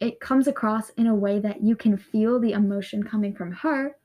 it 0.00 0.20
comes 0.20 0.46
across 0.46 0.90
in 0.90 1.06
a 1.06 1.14
way 1.14 1.38
that 1.40 1.62
you 1.62 1.76
can 1.76 1.96
feel 1.96 2.38
the 2.38 2.52
emotion 2.52 3.02
coming 3.02 3.34
from 3.34 3.52
her 3.52 3.96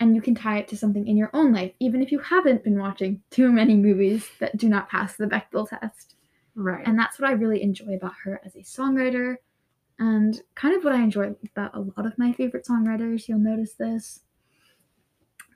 and 0.00 0.14
you 0.14 0.22
can 0.22 0.34
tie 0.34 0.58
it 0.58 0.68
to 0.68 0.76
something 0.76 1.06
in 1.06 1.16
your 1.16 1.30
own 1.32 1.52
life, 1.52 1.72
even 1.80 2.02
if 2.02 2.10
you 2.10 2.18
haven't 2.18 2.64
been 2.64 2.78
watching 2.78 3.22
too 3.30 3.52
many 3.52 3.76
movies 3.76 4.28
that 4.40 4.56
do 4.56 4.68
not 4.68 4.88
pass 4.88 5.16
the 5.16 5.26
Bechdel 5.26 5.68
test. 5.68 6.16
Right. 6.54 6.86
And 6.86 6.98
that's 6.98 7.18
what 7.18 7.28
I 7.28 7.32
really 7.32 7.62
enjoy 7.62 7.94
about 7.94 8.12
her 8.24 8.40
as 8.44 8.54
a 8.54 8.60
songwriter. 8.60 9.36
And 9.98 10.40
kind 10.54 10.76
of 10.76 10.84
what 10.84 10.92
I 10.92 11.02
enjoy 11.02 11.34
about 11.52 11.74
a 11.74 11.80
lot 11.80 12.06
of 12.06 12.18
my 12.18 12.32
favorite 12.32 12.66
songwriters. 12.66 13.28
You'll 13.28 13.38
notice 13.38 13.74
this. 13.74 14.20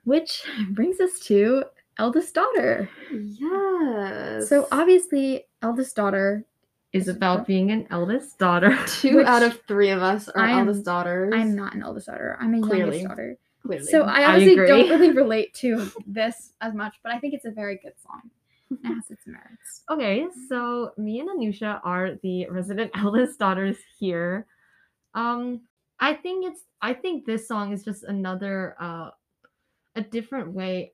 Which 0.03 0.43
brings 0.71 0.99
us 0.99 1.19
to 1.21 1.63
Eldest 1.97 2.33
Daughter. 2.35 2.89
Yes. 3.11 4.47
So 4.49 4.67
obviously, 4.71 5.45
Eldest 5.61 5.95
Daughter 5.95 6.45
is 6.91 7.07
about 7.07 7.45
being 7.45 7.69
an 7.69 7.85
eldest 7.91 8.39
daughter. 8.39 8.75
Two 8.87 9.17
Which 9.17 9.27
out 9.27 9.43
of 9.43 9.61
three 9.67 9.89
of 9.89 10.01
us 10.01 10.27
are 10.29 10.43
am- 10.45 10.59
eldest 10.67 10.85
daughters. 10.85 11.31
I'm 11.35 11.55
not 11.55 11.75
an 11.75 11.83
eldest 11.83 12.07
daughter. 12.07 12.37
I'm 12.41 12.55
a 12.55 12.61
Clearly. 12.61 13.01
youngest 13.01 13.05
daughter. 13.07 13.37
Clearly. 13.65 13.85
So 13.85 14.03
I 14.03 14.35
I 14.35 14.39
don't 14.55 14.57
really 14.89 15.11
relate 15.11 15.53
to 15.55 15.91
this 16.07 16.53
as 16.61 16.73
much, 16.73 16.95
but 17.03 17.11
I 17.11 17.19
think 17.19 17.33
it's 17.35 17.45
a 17.45 17.51
very 17.51 17.77
good 17.77 17.93
song. 18.01 18.31
It 18.83 18.85
has 18.85 19.09
its 19.09 19.25
merits. 19.27 19.83
Okay, 19.91 20.27
so 20.47 20.91
me 20.97 21.19
and 21.19 21.29
Anusha 21.29 21.79
are 21.83 22.15
the 22.23 22.47
resident 22.49 22.91
eldest 22.95 23.39
daughters 23.39 23.77
here. 23.99 24.45
Um, 25.15 25.61
I 25.99 26.13
think 26.13 26.45
it's 26.45 26.61
I 26.81 26.93
think 26.93 27.25
this 27.25 27.47
song 27.47 27.73
is 27.73 27.83
just 27.83 28.03
another 28.03 28.75
uh 28.79 29.09
a 29.95 30.01
different 30.01 30.53
way 30.53 30.93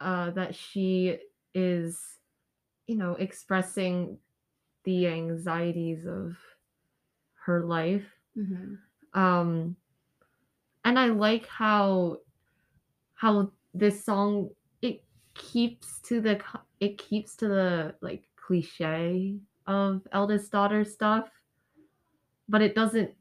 uh 0.00 0.30
that 0.30 0.54
she 0.54 1.18
is, 1.54 2.00
you 2.86 2.96
know, 2.96 3.12
expressing 3.14 4.18
the 4.84 5.06
anxieties 5.08 6.06
of 6.06 6.36
her 7.44 7.64
life. 7.64 8.04
Mhm. 8.36 8.78
Um 9.14 9.76
and 10.84 10.98
I 10.98 11.06
like 11.06 11.46
how 11.46 12.18
how 13.14 13.52
this 13.74 14.04
song 14.04 14.50
keeps 15.34 16.00
to 16.02 16.20
the 16.20 16.42
it 16.80 16.98
keeps 16.98 17.36
to 17.36 17.48
the 17.48 17.96
like 18.00 18.28
cliche 18.36 19.38
of 19.66 20.06
eldest 20.12 20.52
daughter 20.52 20.84
stuff 20.84 21.30
but 22.48 22.62
it 22.62 22.74
doesn't 22.74 23.16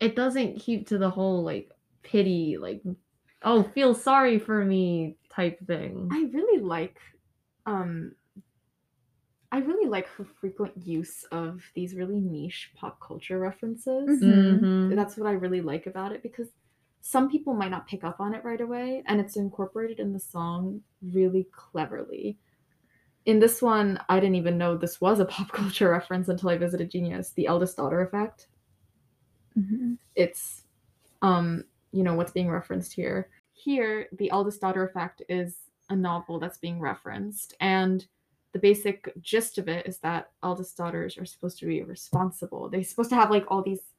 it 0.00 0.16
doesn't 0.16 0.58
keep 0.58 0.88
to 0.88 0.98
the 0.98 1.10
whole 1.10 1.42
like 1.42 1.72
pity 2.02 2.56
like 2.58 2.82
oh 3.42 3.62
feel 3.62 3.94
sorry 3.94 4.38
for 4.38 4.64
me 4.64 5.16
type 5.30 5.58
thing 5.66 6.10
I 6.10 6.22
really 6.32 6.60
like 6.60 7.00
um 7.66 8.16
I 9.50 9.58
really 9.58 9.86
like 9.88 10.06
her 10.08 10.24
frequent 10.24 10.86
use 10.86 11.24
of 11.24 11.62
these 11.74 11.94
really 11.94 12.18
niche 12.20 12.72
pop 12.74 13.00
culture 13.00 13.38
references. 13.38 14.08
Mhm. 14.08 14.62
Mhm. 14.62 14.96
That's 14.96 15.16
what 15.16 15.28
I 15.28 15.32
really 15.32 15.60
like 15.60 15.86
about 15.86 16.12
it 16.12 16.22
because 16.22 16.50
some 17.02 17.28
people 17.28 17.52
might 17.52 17.70
not 17.70 17.86
pick 17.86 18.04
up 18.04 18.20
on 18.20 18.34
it 18.34 18.44
right 18.44 18.60
away 18.60 19.02
and 19.06 19.20
it's 19.20 19.36
incorporated 19.36 19.98
in 20.00 20.12
the 20.12 20.20
song 20.20 20.80
really 21.02 21.46
cleverly. 21.52 22.38
In 23.26 23.38
this 23.40 23.60
one, 23.60 24.00
I 24.08 24.20
didn't 24.20 24.36
even 24.36 24.56
know 24.56 24.76
this 24.76 25.00
was 25.00 25.20
a 25.20 25.24
pop 25.34 25.52
culture 25.52 25.90
reference 25.90 26.28
until 26.28 26.48
I 26.50 26.56
visited 26.56 26.90
Genius, 26.90 27.30
the 27.32 27.46
eldest 27.46 27.76
daughter 27.76 28.00
effect. 28.02 28.48
Mhm. 29.58 29.98
it's 30.14 30.62
um 31.20 31.64
you 31.92 32.02
know 32.02 32.14
what's 32.14 32.32
being 32.32 32.50
referenced 32.50 32.94
here 32.94 33.28
here 33.52 34.08
the 34.12 34.30
eldest 34.30 34.60
daughter 34.62 34.86
effect 34.86 35.22
is 35.28 35.58
a 35.90 35.96
novel 35.96 36.38
that's 36.38 36.56
being 36.58 36.80
referenced 36.80 37.54
and 37.60 38.06
the 38.52 38.58
basic 38.58 39.12
gist 39.20 39.58
of 39.58 39.68
it 39.68 39.86
is 39.86 39.98
that 39.98 40.30
eldest 40.42 40.76
daughters 40.76 41.18
are 41.18 41.26
supposed 41.26 41.58
to 41.58 41.66
be 41.66 41.82
responsible 41.82 42.70
they're 42.70 42.82
supposed 42.82 43.10
to 43.10 43.16
have 43.16 43.30
like 43.30 43.44
all 43.48 43.62
these 43.62 43.91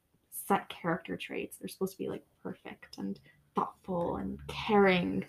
set 0.46 0.68
character 0.68 1.16
traits 1.16 1.56
they're 1.58 1.68
supposed 1.68 1.92
to 1.92 1.98
be 1.98 2.08
like 2.08 2.24
perfect 2.42 2.98
and 2.98 3.20
thoughtful 3.54 4.16
and 4.16 4.38
caring 4.48 5.24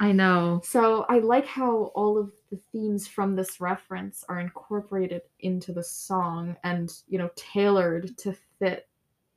i 0.00 0.12
know 0.12 0.60
so 0.64 1.04
I 1.08 1.18
like 1.18 1.46
how 1.46 1.92
all 1.94 2.18
of 2.18 2.30
the 2.50 2.58
themes 2.72 3.06
from 3.08 3.34
this 3.36 3.60
reference 3.60 4.24
are 4.28 4.38
incorporated 4.40 5.22
into 5.40 5.72
the 5.72 5.82
song 5.82 6.56
and, 6.64 6.90
you 7.08 7.18
know, 7.18 7.30
tailored 7.36 8.16
to 8.18 8.34
fit 8.58 8.88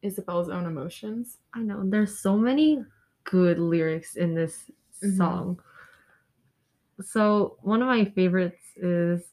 Isabel's 0.01 0.49
own 0.49 0.65
emotions. 0.65 1.37
i 1.53 1.59
know 1.59 1.81
there's 1.85 2.17
so 2.19 2.37
many 2.37 2.83
good 3.23 3.59
lyrics 3.59 4.15
in 4.17 4.35
this 4.35 4.69
Mhm. 5.01 5.17
song 5.17 5.59
so 7.01 7.57
one 7.61 7.81
of 7.81 7.87
my 7.87 8.05
favorites 8.05 8.61
is 8.77 9.31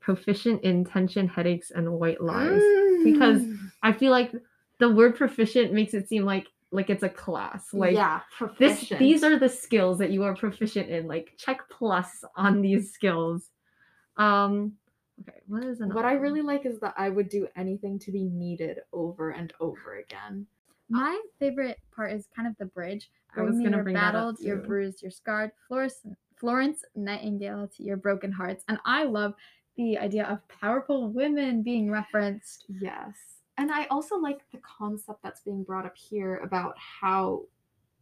proficient 0.00 0.62
in 0.62 0.84
tension 0.84 1.26
headaches 1.28 1.70
and 1.70 1.90
white 1.92 2.20
lies 2.20 2.62
because 3.04 3.42
Mm. 3.42 3.70
I 3.82 3.92
feel 3.92 4.10
like 4.10 4.32
the 4.78 4.88
word 4.90 5.16
proficient 5.16 5.72
makes 5.72 5.94
it 5.94 6.08
seem 6.08 6.24
like 6.24 6.46
like 6.72 6.90
it's 6.90 7.02
a 7.02 7.08
class. 7.08 7.68
Like 7.72 7.94
yeah, 7.94 8.20
this 8.58 8.88
proficient. 8.88 8.98
these 8.98 9.22
are 9.24 9.38
the 9.38 9.48
skills 9.48 9.98
that 9.98 10.10
you 10.10 10.24
are 10.24 10.34
proficient 10.34 10.90
in. 10.90 11.06
Like 11.06 11.32
check 11.38 11.60
plus 11.70 12.24
on 12.36 12.60
these 12.60 12.92
skills. 12.92 13.50
Um 14.16 14.72
okay, 15.20 15.38
what 15.46 15.64
is 15.64 15.80
another 15.80 15.94
what 15.94 16.04
I 16.04 16.14
one? 16.14 16.22
really 16.22 16.42
like 16.42 16.66
is 16.66 16.78
that 16.80 16.94
I 16.96 17.08
would 17.08 17.28
do 17.28 17.46
anything 17.56 17.98
to 18.00 18.12
be 18.12 18.24
needed 18.24 18.80
over 18.92 19.30
and 19.30 19.52
over 19.60 19.96
again. 19.98 20.46
My 20.88 21.20
favorite 21.38 21.78
part 21.94 22.12
is 22.12 22.28
kind 22.34 22.46
of 22.48 22.56
the 22.58 22.66
bridge. 22.66 23.10
I 23.36 23.42
was 23.42 23.56
Bring 23.56 23.58
me 23.58 23.64
gonna 23.64 23.76
your 23.76 23.84
bring 23.84 23.94
that 23.94 24.14
up 24.14 24.14
battled, 24.14 24.40
you're 24.40 24.58
too. 24.58 24.66
bruised, 24.66 25.02
you're 25.02 25.10
scarred. 25.10 25.50
Florence, 25.68 26.04
Florence 26.36 26.84
Nightingale 26.94 27.68
to 27.76 27.82
your 27.82 27.96
broken 27.96 28.32
hearts. 28.32 28.64
And 28.68 28.78
I 28.84 29.04
love 29.04 29.34
the 29.76 29.98
idea 29.98 30.24
of 30.24 30.46
powerful 30.48 31.10
women 31.10 31.62
being 31.62 31.90
referenced. 31.90 32.66
Yes. 32.68 33.14
And 33.58 33.70
I 33.72 33.86
also 33.86 34.16
like 34.16 34.40
the 34.52 34.58
concept 34.58 35.22
that's 35.22 35.40
being 35.40 35.64
brought 35.64 35.86
up 35.86 35.96
here 35.96 36.36
about 36.38 36.76
how 36.78 37.44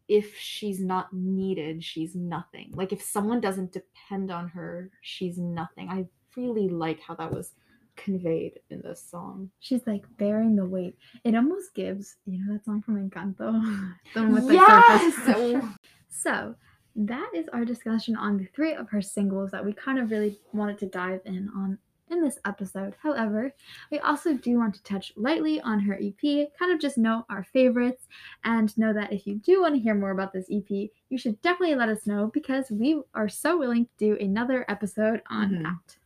if 0.08 0.37
she's 0.37 0.80
not 0.80 1.12
needed, 1.12 1.82
she's 1.82 2.14
nothing. 2.14 2.73
Like 2.75 2.92
if 2.92 3.02
someone 3.02 3.40
doesn't 3.40 3.73
depend 3.73 4.30
on 4.30 4.49
her, 4.49 4.90
she's 5.00 5.38
nothing. 5.38 5.88
I 5.88 6.06
really 6.37 6.68
like 6.68 7.00
how 7.00 7.14
that 7.14 7.32
was 7.32 7.52
conveyed 7.96 8.58
in 8.70 8.82
this 8.82 9.02
song. 9.08 9.50
She's 9.61 9.87
like 9.87 10.04
bearing 10.18 10.56
the 10.56 10.66
weight. 10.66 10.96
It 11.23 11.34
almost 11.34 11.75
gives, 11.75 12.16
you 12.26 12.44
know, 12.44 12.52
that 12.52 12.64
song 12.64 12.82
from 12.82 13.08
Encanto, 13.08 13.94
the 14.14 14.23
one 14.23 14.34
with 14.34 14.49
the 14.49 14.54
Yes! 14.54 15.14
surface. 15.14 15.54
Oh. 15.54 15.75
so 16.08 16.54
that 16.96 17.30
is 17.34 17.49
our 17.52 17.64
discussion 17.64 18.14
on 18.16 18.37
the 18.37 18.46
three 18.54 18.75
of 18.75 18.88
her 18.90 19.00
singles 19.02 19.50
that 19.52 19.64
we 19.64 19.73
kind 19.73 19.99
of 19.99 20.11
really 20.11 20.38
wanted 20.52 20.78
to 20.78 20.87
dive 20.87 21.20
in 21.25 21.49
on 21.56 21.78
in 22.11 22.23
this 22.23 22.38
episode. 22.44 22.94
However, 23.02 23.52
we 23.90 23.99
also 24.00 24.34
do 24.34 24.58
want 24.58 24.75
to 24.75 24.82
touch 24.82 25.12
lightly 25.16 25.61
on 25.61 25.80
her 25.80 25.94
EP, 26.00 26.49
kind 26.58 26.73
of 26.73 26.80
just 26.80 26.99
know 26.99 27.25
our 27.30 27.44
favorites, 27.44 28.06
and 28.44 28.76
know 28.76 28.92
that 28.92 29.12
if 29.12 29.26
you 29.26 29.37
do 29.37 29.62
want 29.62 29.75
to 29.75 29.80
hear 29.80 29.94
more 29.94 30.11
about 30.11 30.32
this 30.32 30.46
EP, 30.50 30.68
you 31.08 31.18
should 31.18 31.40
definitely 31.42 31.75
let 31.76 31.88
us 31.88 32.06
know 32.06 32.30
because 32.32 32.70
we 32.70 33.00
are 33.14 33.28
so 33.28 33.56
willing 33.58 33.87
to 33.87 33.90
do 33.99 34.16
another 34.25 34.64
episode 34.68 35.23
on 35.30 35.50
Mhm. 35.50 35.62
that. 35.62 35.96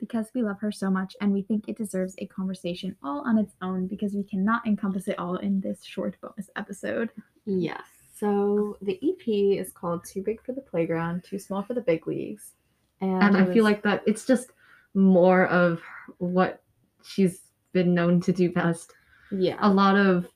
Because 0.00 0.30
we 0.34 0.42
love 0.42 0.58
her 0.60 0.72
so 0.72 0.90
much 0.90 1.14
and 1.20 1.32
we 1.32 1.42
think 1.42 1.68
it 1.68 1.76
deserves 1.78 2.16
a 2.18 2.26
conversation 2.26 2.96
all 3.04 3.20
on 3.20 3.38
its 3.38 3.54
own 3.62 3.86
because 3.86 4.14
we 4.14 4.24
cannot 4.24 4.66
encompass 4.66 5.06
it 5.06 5.18
all 5.18 5.36
in 5.36 5.60
this 5.60 5.84
short 5.84 6.20
bonus 6.20 6.50
episode. 6.56 7.10
Yes. 7.44 7.82
So 8.12 8.76
the 8.82 8.98
EP 9.02 9.58
is 9.58 9.70
called 9.72 10.04
Too 10.04 10.22
Big 10.22 10.42
for 10.42 10.52
the 10.52 10.60
Playground, 10.60 11.22
Too 11.24 11.38
Small 11.38 11.62
for 11.62 11.74
the 11.74 11.80
Big 11.80 12.06
Leagues. 12.08 12.52
And, 13.00 13.22
and 13.22 13.36
I 13.36 13.52
feel 13.52 13.64
like 13.64 13.82
that 13.82 14.02
it's 14.06 14.24
just 14.26 14.50
more 14.94 15.46
of 15.46 15.80
what 16.18 16.62
she's 17.04 17.40
been 17.72 17.94
known 17.94 18.20
to 18.22 18.32
do 18.32 18.52
best. 18.52 18.92
yeah. 19.30 19.56
A 19.60 19.68
lot 19.70 19.96
of 19.96 20.26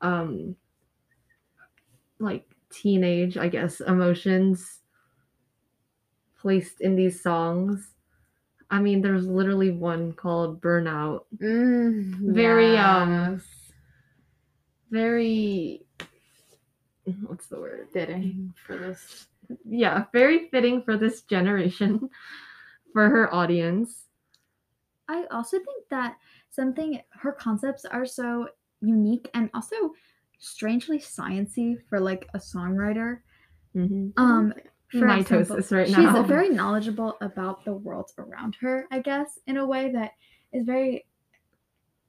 um 0.00 0.54
like 2.20 2.48
teenage, 2.70 3.36
I 3.36 3.48
guess, 3.48 3.80
emotions 3.80 4.80
placed 6.40 6.80
in 6.80 6.94
these 6.96 7.20
songs. 7.22 7.94
I 8.70 8.80
mean, 8.80 9.00
there's 9.00 9.26
literally 9.26 9.70
one 9.70 10.12
called 10.12 10.60
Burnout. 10.60 11.22
Mm, 11.38 12.34
Very, 12.34 12.76
um. 12.76 13.40
Very 14.90 15.86
what's 17.26 17.46
the 17.46 17.58
word? 17.58 17.88
fitting 17.92 18.52
for 18.66 18.76
this. 18.76 19.26
Yeah, 19.64 20.04
very 20.12 20.48
fitting 20.50 20.82
for 20.82 20.96
this 20.96 21.22
generation, 21.22 22.10
for 22.92 23.08
her 23.08 23.32
audience. 23.34 24.04
I 25.08 25.24
also 25.30 25.58
think 25.58 25.88
that 25.90 26.16
something 26.50 27.00
her 27.10 27.32
concepts 27.32 27.84
are 27.84 28.04
so 28.06 28.48
unique 28.80 29.28
and 29.34 29.50
also 29.54 29.76
strangely 30.38 30.98
sciency 30.98 31.76
for 31.88 31.98
like 32.00 32.28
a 32.34 32.38
songwriter. 32.38 33.20
Mm-hmm. 33.76 34.08
Um 34.22 34.52
for 34.90 35.06
example, 35.06 35.56
Mitosis 35.56 35.70
right 35.76 35.86
she's 35.86 36.26
very 36.26 36.48
knowledgeable 36.48 37.16
about 37.20 37.64
the 37.64 37.72
world 37.74 38.10
around 38.18 38.56
her, 38.60 38.86
I 38.90 39.00
guess, 39.00 39.38
in 39.46 39.58
a 39.58 39.66
way 39.66 39.92
that 39.92 40.12
is 40.52 40.64
very 40.64 41.06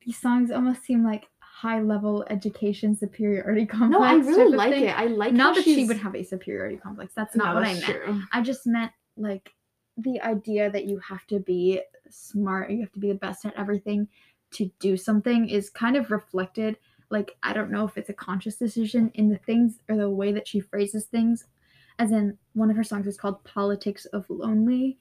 these 0.06 0.18
songs 0.18 0.50
almost 0.52 0.84
seem 0.84 1.04
like 1.04 1.28
high 1.40 1.82
level 1.82 2.26
education 2.30 2.96
superiority 2.96 3.66
complex. 3.66 4.00
No, 4.00 4.04
I 4.06 4.14
really 4.16 4.56
like 4.56 4.72
thing. 4.72 4.86
it. 4.86 4.98
I 4.98 5.08
like 5.08 5.34
Not 5.34 5.56
that 5.56 5.66
she 5.66 5.86
would 5.86 5.98
have 5.98 6.16
a 6.16 6.24
superiority 6.24 6.78
complex. 6.78 7.14
That's 7.16 7.36
not 7.36 7.48
No, 7.50 7.54
what 7.56 7.64
I 7.68 7.74
meant. 7.74 7.84
true. 7.86 8.22
I 8.32 8.42
just 8.42 8.66
meant 8.66 8.92
like 9.18 9.52
the 10.04 10.22
idea 10.22 10.70
that 10.72 10.86
you 10.86 11.00
have 11.00 11.26
to 11.28 11.40
be 11.40 11.82
smart, 12.10 12.72
you 12.72 12.82
have 12.82 12.92
to 12.94 13.00
be 13.00 13.10
the 13.10 13.16
best 13.16 13.46
at 13.46 13.54
everything 13.58 14.08
to 14.52 14.72
do 14.80 14.98
something 14.98 15.48
is 15.48 15.70
kind 15.70 15.96
of 15.96 16.12
reflected. 16.12 16.78
Like, 17.10 17.38
I 17.44 17.54
don't 17.54 17.72
know 17.72 17.86
if 17.86 17.98
it's 17.98 18.10
a 18.10 18.14
conscious 18.14 18.56
decision 18.56 19.12
in 19.14 19.30
the 19.30 19.38
things 19.38 19.80
or 19.90 19.96
the 19.96 20.10
way 20.10 20.32
that 20.32 20.48
she 20.48 20.60
phrases 20.60 21.06
things. 21.06 21.46
As 21.98 22.12
in, 22.12 22.38
one 22.54 22.70
of 22.70 22.78
her 22.78 22.84
songs 22.84 23.08
is 23.08 23.18
called 23.18 23.44
Politics 23.44 24.06
of 24.06 24.26
Lonely. 24.30 24.98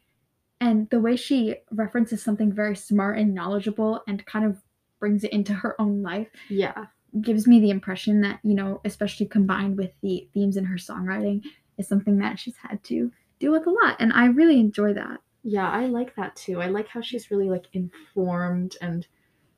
And 0.60 0.90
the 0.90 1.00
way 1.00 1.16
she 1.16 1.56
references 1.70 2.22
something 2.22 2.52
very 2.52 2.74
smart 2.74 3.18
and 3.18 3.34
knowledgeable 3.34 4.02
and 4.08 4.24
kind 4.26 4.44
of 4.44 4.58
brings 4.98 5.22
it 5.22 5.32
into 5.32 5.54
her 5.54 5.80
own 5.80 6.02
life 6.02 6.28
Yeah. 6.48 6.86
gives 7.20 7.46
me 7.46 7.60
the 7.60 7.70
impression 7.70 8.20
that 8.22 8.40
you 8.42 8.54
know 8.54 8.80
especially 8.84 9.26
combined 9.26 9.78
with 9.78 9.92
the 10.02 10.28
themes 10.34 10.56
in 10.56 10.64
her 10.64 10.76
songwriting 10.76 11.42
is 11.78 11.86
something 11.86 12.18
that 12.18 12.38
she's 12.38 12.56
had 12.56 12.82
to 12.84 13.12
deal 13.38 13.52
with 13.52 13.66
a 13.66 13.70
lot 13.70 13.96
and 14.00 14.12
i 14.12 14.26
really 14.26 14.58
enjoy 14.60 14.92
that 14.92 15.18
Yeah, 15.44 15.70
I 15.70 15.86
like 15.86 16.14
that 16.16 16.34
too. 16.36 16.60
I 16.60 16.66
like 16.66 16.88
how 16.88 17.00
she's 17.00 17.30
really 17.30 17.48
like 17.48 17.66
informed 17.72 18.76
and 18.82 19.06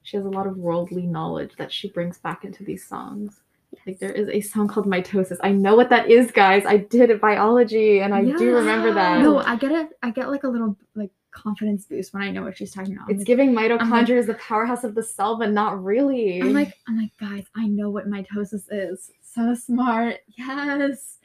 she 0.02 0.16
has 0.16 0.26
a 0.26 0.30
lot 0.38 0.46
of 0.46 0.56
worldly 0.56 1.06
knowledge 1.06 1.52
that 1.58 1.72
she 1.72 1.88
brings 1.90 2.18
back 2.18 2.44
into 2.44 2.62
these 2.64 2.86
songs. 2.86 3.40
Like 3.86 3.98
there 3.98 4.12
is 4.12 4.28
a 4.28 4.40
song 4.40 4.66
called 4.68 4.86
Mitosis. 4.86 5.38
I 5.42 5.52
know 5.52 5.74
what 5.76 5.88
that 5.90 6.10
is, 6.10 6.30
guys. 6.30 6.64
I 6.66 6.76
did 6.78 7.10
it 7.10 7.20
biology 7.20 8.00
and 8.00 8.14
I 8.14 8.22
do 8.24 8.54
remember 8.54 8.92
that. 8.94 9.20
No, 9.22 9.38
I 9.38 9.56
get 9.56 9.72
it. 9.72 9.88
I 10.02 10.10
get 10.10 10.28
like 10.30 10.44
a 10.44 10.48
little 10.48 10.76
like 10.94 11.10
confidence 11.32 11.86
boost 11.86 12.12
when 12.12 12.22
I 12.22 12.30
know 12.30 12.42
what 12.42 12.56
she's 12.58 12.72
talking 12.72 12.92
about. 12.94 13.04
I'm 13.08 13.10
It's 13.12 13.20
like- 13.20 13.26
giving 13.26 13.50
mitochondria 13.54 14.18
is 14.18 14.26
the 14.26 14.34
powerhouse 14.34 14.84
of 14.84 14.94
the 14.94 15.02
cell, 15.02 15.38
but 15.38 15.50
not 15.50 15.82
really. 15.82 16.40
I'm 16.42 16.52
like, 16.52 16.74
I'm 16.88 16.98
like, 17.00 17.16
guys, 17.18 17.44
I 17.56 17.66
know 17.66 17.88
what 17.90 18.06
mitosis 18.08 18.64
is. 18.70 19.10
So 19.22 19.54
smart. 19.54 20.16
Yes. 20.36 21.18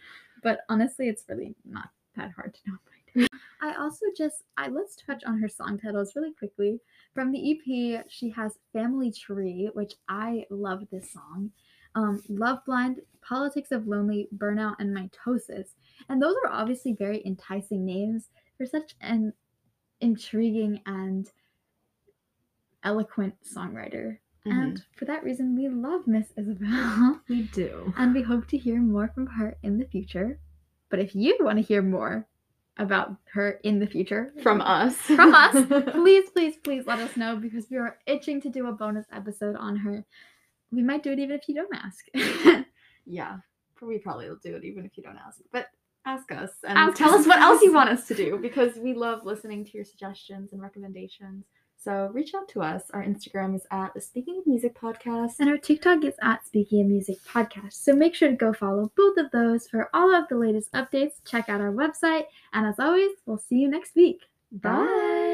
But 0.43 0.59
honestly, 0.69 1.07
it's 1.09 1.23
really 1.27 1.55
not 1.65 1.89
that 2.15 2.31
hard 2.35 2.53
to 2.53 2.59
know. 2.71 2.77
mitosis. 3.15 3.27
I 3.61 3.75
also 3.75 4.05
just 4.17 4.43
I 4.57 4.67
let's 4.67 4.95
touch 4.95 5.23
on 5.25 5.39
her 5.39 5.47
song 5.47 5.77
titles 5.79 6.13
really 6.15 6.33
quickly. 6.33 6.79
From 7.13 7.31
the 7.31 7.51
EP, 7.51 8.05
she 8.09 8.29
has 8.31 8.59
Family 8.73 9.11
Tree, 9.11 9.69
which 9.73 9.93
I 10.09 10.45
love 10.49 10.83
this 10.91 11.11
song. 11.11 11.51
Um, 11.95 12.21
Love 12.27 12.59
Blind, 12.65 12.99
Politics 13.21 13.71
of 13.71 13.87
Lonely, 13.87 14.27
Burnout, 14.37 14.75
and 14.79 14.93
Mitosis. 14.95 15.69
And 16.09 16.21
those 16.21 16.35
are 16.43 16.51
obviously 16.51 16.91
very 16.93 17.25
enticing 17.25 17.85
names 17.85 18.29
for 18.57 18.65
such 18.65 18.95
an 18.99 19.31
intriguing 20.01 20.81
and 20.85 21.31
eloquent 22.83 23.35
songwriter. 23.43 24.17
Mhm. 24.45 24.51
And 24.51 24.85
for 24.97 25.05
that 25.05 25.23
reason, 25.23 25.55
we 25.55 25.69
love 25.69 26.05
Miss 26.05 26.31
Isabel. 26.37 27.21
We 27.29 27.43
do. 27.43 27.93
and 27.97 28.13
we 28.13 28.21
hope 28.21 28.47
to 28.47 28.57
hear 28.57 28.79
more 28.81 29.07
from 29.07 29.25
her 29.27 29.55
in 29.63 29.77
the 29.77 29.85
future. 29.85 30.39
But 30.89 30.99
if 30.99 31.15
you 31.15 31.37
want 31.39 31.57
to 31.57 31.63
hear 31.63 31.81
more 31.81 32.27
about 32.77 33.15
her 33.33 33.59
in 33.63 33.79
the 33.79 33.87
future, 33.87 34.33
from 34.43 34.61
us. 34.61 34.95
From 34.95 35.33
us. 35.33 35.53
please, 35.91 36.29
please, 36.31 36.55
please 36.63 36.85
let 36.85 36.99
us 36.99 37.15
know 37.15 37.35
because 37.37 37.65
we 37.69 37.77
are 37.77 37.97
itching 38.05 38.41
to 38.41 38.49
do 38.49 38.67
a 38.67 38.71
bonus 38.71 39.05
episode 39.11 39.55
on 39.55 39.75
her. 39.77 40.05
We 40.71 40.83
might 40.83 41.03
do 41.03 41.11
it 41.11 41.19
even 41.19 41.35
if 41.35 41.47
you 41.47 41.55
don't 41.55 41.73
ask. 41.73 42.65
yeah. 43.05 43.37
We 43.81 43.97
probably 43.99 44.29
will 44.29 44.37
do 44.43 44.55
it 44.55 44.63
even 44.63 44.85
if 44.85 44.97
you 44.97 45.03
don't 45.03 45.17
ask. 45.17 45.39
But 45.51 45.67
ask 46.05 46.31
us 46.31 46.51
and 46.63 46.77
Ask 46.77 46.97
tell 46.97 47.13
us. 47.13 47.21
us 47.21 47.27
what 47.27 47.39
else 47.39 47.61
you 47.61 47.73
want 47.79 47.89
us 47.89 48.07
to 48.07 48.13
do 48.15 48.37
because 48.41 48.75
we 48.77 48.93
love 48.93 49.25
listening 49.25 49.65
to 49.65 49.71
your 49.73 49.85
suggestions 49.85 50.53
and 50.53 50.61
recommendations. 50.61 51.45
So 51.85 52.09
reach 52.13 52.33
out 52.33 52.49
to 52.49 52.63
us. 52.63 52.89
Our 52.95 53.03
Instagram 53.03 53.55
is 53.55 53.67
at 53.69 53.93
the 53.93 54.01
Speaking 54.01 54.39
of 54.39 54.47
Music 54.47 54.73
Podcast. 54.73 55.33
and 55.39 55.47
our 55.47 55.57
TikTok 55.59 56.03
is 56.03 56.15
at 56.23 56.43
Speaking 56.43 56.81
of 56.81 56.87
Music 56.87 57.17
Podcast. 57.31 57.73
So 57.73 57.93
make 57.93 58.15
sure 58.15 58.27
to 58.27 58.35
go 58.35 58.53
follow 58.53 58.91
both 58.97 59.17
of 59.17 59.29
those 59.29 59.67
for 59.67 59.91
all 59.93 60.15
of 60.15 60.27
the 60.27 60.35
latest 60.35 60.71
updates. 60.73 61.23
Check 61.25 61.47
out 61.47 61.61
our 61.61 61.71
website. 61.71 62.25
And 62.53 62.65
as 62.65 62.79
always, 62.79 63.11
we'll 63.27 63.37
see 63.37 63.57
you 63.57 63.69
next 63.69 63.95
week. 63.95 64.21
Bye. 64.51 65.24